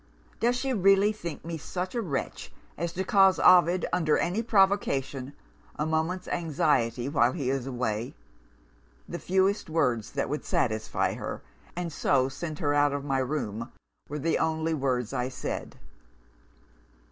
Does 0.39 0.55
she 0.55 0.73
really 0.73 1.11
think 1.11 1.45
me 1.45 1.59
such 1.59 1.93
a 1.93 2.01
wretch 2.01 2.51
as 2.75 2.91
to 2.93 3.03
cause 3.03 3.39
Ovid, 3.39 3.85
under 3.93 4.17
any 4.17 4.41
provocation, 4.41 5.33
a 5.75 5.85
moment's 5.85 6.27
anxiety 6.29 7.07
while 7.07 7.33
he 7.33 7.51
is 7.51 7.67
away? 7.67 8.15
The 9.07 9.19
fewest 9.19 9.69
words 9.69 10.11
that 10.13 10.27
would 10.27 10.43
satisfy 10.43 11.13
her, 11.13 11.43
and 11.75 11.93
so 11.93 12.29
send 12.29 12.57
her 12.57 12.73
out 12.73 12.93
of 12.93 13.05
my 13.05 13.19
room, 13.19 13.71
were 14.09 14.17
the 14.17 14.39
only 14.39 14.73
words 14.73 15.13
I 15.13 15.29
said. 15.29 15.75